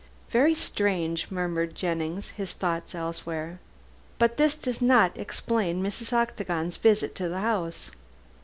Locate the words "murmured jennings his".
1.29-2.53